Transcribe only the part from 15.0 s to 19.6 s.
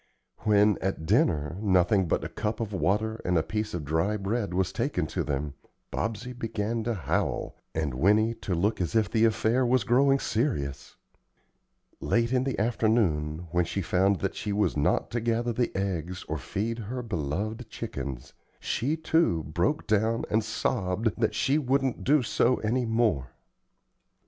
to gather the eggs or feed her beloved chickens, she, too,